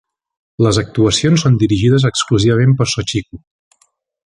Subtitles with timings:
[0.65, 3.45] Les actuacions són dirigides exclusivament per Shochiku.